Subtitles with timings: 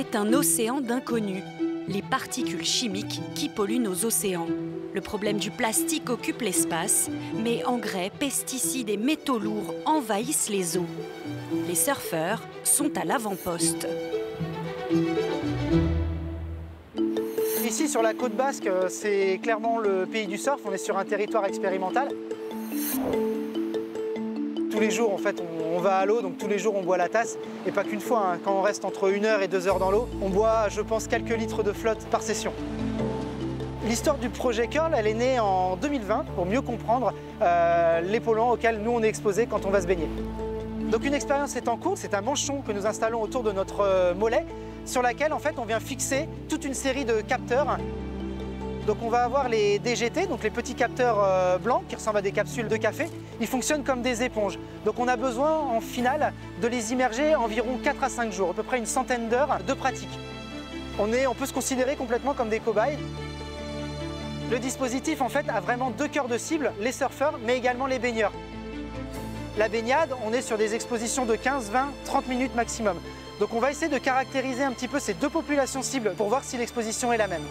[0.00, 1.42] C'est un océan d'inconnus,
[1.88, 4.46] les particules chimiques qui polluent nos océans.
[4.94, 10.86] Le problème du plastique occupe l'espace, mais engrais, pesticides et métaux lourds envahissent les eaux.
[11.66, 13.88] Les surfeurs sont à l'avant-poste.
[17.66, 20.60] Ici, sur la côte basque, c'est clairement le pays du surf.
[20.64, 22.06] On est sur un territoire expérimental.
[24.78, 25.42] Tous les jours, en fait,
[25.74, 27.36] on, va à l'eau, donc tous les jours, on boit la tasse.
[27.66, 28.38] Et pas qu'une fois, hein.
[28.44, 31.08] quand on reste entre une heure et deux heures dans l'eau, on boit, je pense,
[31.08, 32.52] quelques litres de flotte par session.
[33.88, 38.52] L'histoire du projet Curl, elle est née en 2020 pour mieux comprendre euh, les polluants
[38.52, 40.06] auxquels nous on est exposés quand on va se baigner.
[40.92, 43.80] Donc une expérience est en cours, c'est un manchon que nous installons autour de notre
[43.80, 44.46] euh, mollet
[44.84, 47.78] sur laquelle en fait on vient fixer toute une série de capteurs.
[48.88, 52.22] Donc on va avoir les DGT, donc les petits capteurs euh, blancs qui ressemblent à
[52.22, 53.06] des capsules de café.
[53.38, 54.58] Ils fonctionnent comme des éponges.
[54.86, 58.54] Donc on a besoin en finale de les immerger environ 4 à 5 jours, à
[58.54, 60.18] peu près une centaine d'heures de pratique.
[60.98, 62.96] On, on peut se considérer complètement comme des cobayes.
[64.50, 67.98] Le dispositif en fait a vraiment deux cœurs de cible, les surfeurs mais également les
[67.98, 68.32] baigneurs.
[69.58, 72.96] La baignade, on est sur des expositions de 15, 20, 30 minutes maximum.
[73.38, 76.42] Donc on va essayer de caractériser un petit peu ces deux populations cibles pour voir
[76.42, 77.44] si l'exposition est la même.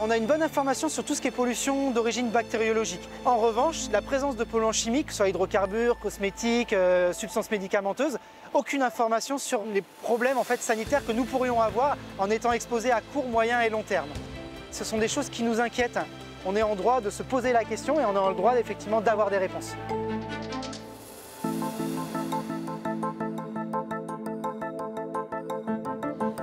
[0.00, 3.00] On a une bonne information sur tout ce qui est pollution d'origine bactériologique.
[3.24, 8.18] En revanche, la présence de polluants chimiques, soit hydrocarbures, cosmétiques, euh, substances médicamenteuses,
[8.54, 12.92] aucune information sur les problèmes en fait, sanitaires que nous pourrions avoir en étant exposés
[12.92, 14.08] à court, moyen et long terme.
[14.70, 15.98] Ce sont des choses qui nous inquiètent.
[16.46, 19.00] On est en droit de se poser la question et on a le droit effectivement
[19.00, 19.74] d'avoir des réponses.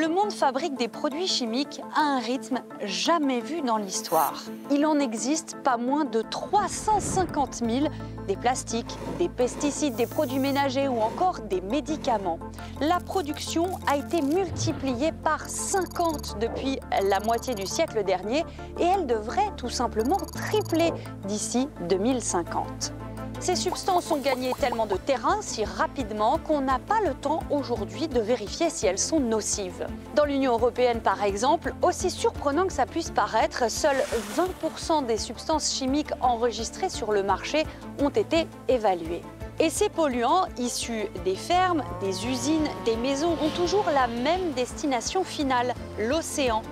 [0.00, 4.44] Le monde fabrique des produits chimiques à un rythme jamais vu dans l'histoire.
[4.70, 7.86] Il en existe pas moins de 350 000
[8.28, 12.38] des plastiques, des pesticides, des produits ménagers ou encore des médicaments.
[12.80, 18.44] La production a été multipliée par 50 depuis la moitié du siècle dernier
[18.78, 20.92] et elle devrait tout simplement tripler
[21.26, 22.92] d'ici 2050.
[23.40, 28.08] Ces substances ont gagné tellement de terrain si rapidement qu'on n'a pas le temps aujourd'hui
[28.08, 29.86] de vérifier si elles sont nocives.
[30.16, 34.02] Dans l'Union européenne par exemple, aussi surprenant que ça puisse paraître, seuls
[34.36, 37.64] 20% des substances chimiques enregistrées sur le marché
[38.00, 39.22] ont été évaluées.
[39.60, 45.22] Et ces polluants, issus des fermes, des usines, des maisons, ont toujours la même destination
[45.24, 46.62] finale, l'océan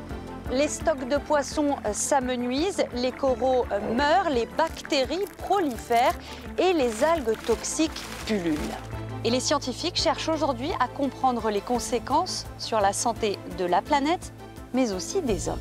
[0.52, 6.14] les stocks de poissons euh, s'amenuisent, les coraux euh, meurent, les bactéries prolifèrent
[6.58, 8.56] et les algues toxiques pullulent.
[9.24, 14.32] Et les scientifiques cherchent aujourd'hui à comprendre les conséquences sur la santé de la planète,
[14.72, 15.58] mais aussi des hommes.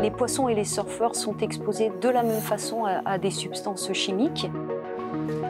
[0.00, 4.50] Les poissons et les surfeurs sont exposés de la même façon à, des substances chimiques.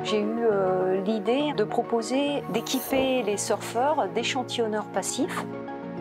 [0.05, 5.45] J'ai eu euh, l'idée de proposer d'équiper les surfeurs d'échantillonneurs passifs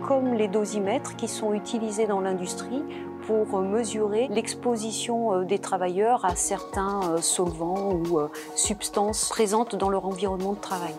[0.07, 2.83] comme les dosimètres qui sont utilisés dans l'industrie
[3.25, 9.89] pour mesurer l'exposition euh, des travailleurs à certains euh, solvants ou euh, substances présentes dans
[9.89, 10.93] leur environnement de travail.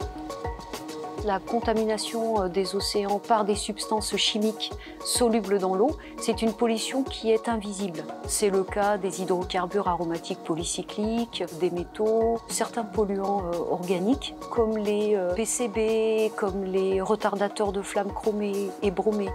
[1.25, 7.31] La contamination des océans par des substances chimiques solubles dans l'eau, c'est une pollution qui
[7.31, 8.05] est invisible.
[8.27, 16.31] C'est le cas des hydrocarbures aromatiques polycycliques, des métaux, certains polluants organiques comme les PCB,
[16.37, 19.31] comme les retardateurs de flammes chromées et bromées.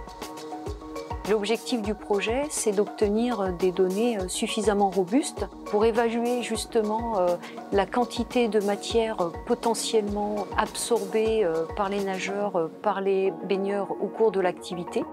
[1.28, 7.36] L'objectif du projet, c'est d'obtenir des données euh, suffisamment robustes pour évaluer justement euh,
[7.72, 14.32] la quantité de matière euh, potentiellement absorbée par les nageurs, par les baigneurs au cours
[14.32, 15.04] de l'activité.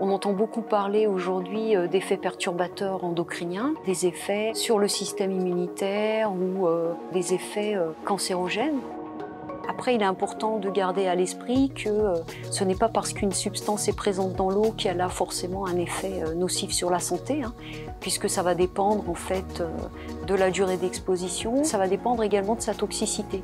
[0.00, 6.68] On entend beaucoup parler aujourd'hui d'effets perturbateurs endocriniens, des effets sur le système immunitaire ou
[7.12, 8.78] des effets cancérogènes.
[9.70, 12.14] Après, il est important de garder à l'esprit que euh,
[12.50, 16.22] ce n'est pas parce qu'une substance est présente dans l'eau qu'elle a forcément un effet
[16.22, 17.52] euh, nocif sur la santé, hein,
[18.00, 19.68] puisque ça va dépendre en fait euh,
[20.26, 23.42] de la durée d'exposition, ça va dépendre également de sa toxicité.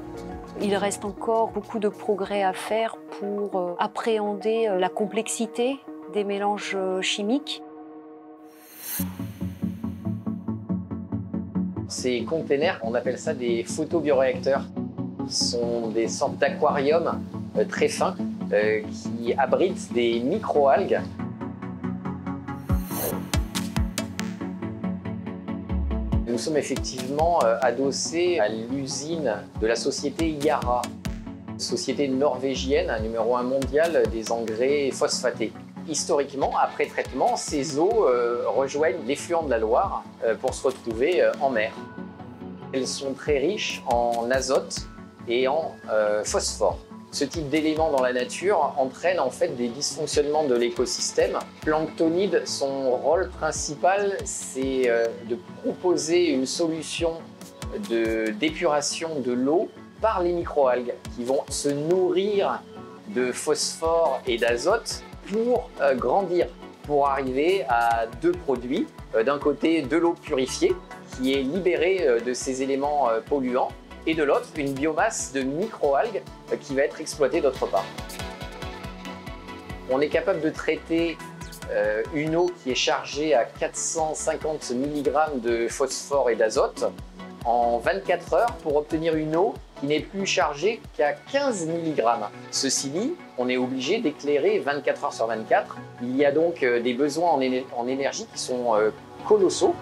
[0.63, 5.79] Il reste encore beaucoup de progrès à faire pour appréhender la complexité
[6.15, 7.63] des mélanges chimiques.
[11.89, 14.65] Ces containers, on appelle ça des photobioréacteurs
[15.35, 17.21] sont des sortes d'aquariums
[17.59, 18.15] euh, très fins
[18.53, 21.01] euh, qui abritent des microalgues.
[26.27, 30.83] Nous sommes effectivement euh, adossés à l'usine de la société Yara,
[31.59, 35.53] société norvégienne, numéro un mondial des engrais phosphatés.
[35.89, 38.09] Historiquement, après traitement, ces eaux
[38.57, 40.03] rejoignent l'effluent de la Loire
[40.41, 41.73] pour se retrouver en mer.
[42.73, 44.89] Elles sont très riches en azote,
[45.29, 46.79] et en euh, phosphore.
[47.11, 51.39] Ce type d'éléments dans la nature entraîne en fait des dysfonctionnements de l'écosystème.
[51.63, 57.13] Planctonide, son rôle principal, c'est euh, de proposer une solution
[58.39, 59.69] d'épuration de, l'eau
[60.01, 62.63] par les microalgues qui vont se nourrir
[63.09, 66.47] de phosphore et d'azote pour euh, grandir,
[66.85, 68.87] pour arriver à deux produits.
[69.25, 70.75] D'un côté, de l'eau purifiée
[71.17, 73.71] qui est libérée de ces éléments polluants
[74.07, 76.23] et de l'autre, une biomasse de microalgues
[76.61, 77.85] qui va être exploitée d'autre part.
[79.91, 81.17] On est capable de traiter
[81.71, 86.85] euh, une eau qui est chargée à 450 mg de phosphore et d'azote
[87.45, 92.03] en 24 heures pour obtenir une eau qui n'est plus chargée qu'à 15 mg.
[92.51, 95.77] Ceci dit, on est obligé d'éclairer 24 heures sur 24.
[96.03, 98.91] Il y a donc euh, des besoins en, énergie qui sont euh,
[99.27, 99.75] colossaux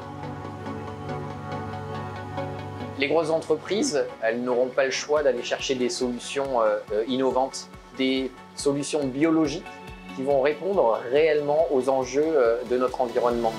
[3.03, 7.67] les grosses entreprises, elles n'auront pas le choix d'aller chercher des solutions euh, euh, innovantes,
[7.99, 9.67] des solutions biologiques
[10.15, 13.53] qui vont répondre réellement aux enjeux euh, de notre environnement.